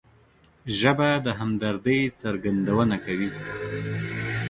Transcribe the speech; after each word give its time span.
ژبه 0.79 1.09
د 1.25 1.27
همدردۍ 1.39 2.01
څرګندونه 2.21 2.95
کوي 3.05 3.29